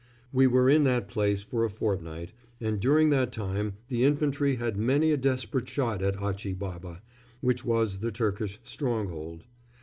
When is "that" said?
0.85-1.09, 3.11-3.31